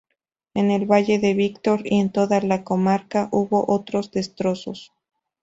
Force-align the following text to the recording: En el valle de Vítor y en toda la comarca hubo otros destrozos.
En 0.55 0.71
el 0.71 0.87
valle 0.87 1.19
de 1.19 1.35
Vítor 1.35 1.81
y 1.85 1.99
en 1.99 2.11
toda 2.11 2.41
la 2.41 2.63
comarca 2.63 3.29
hubo 3.31 3.65
otros 3.67 4.09
destrozos. 4.09 4.91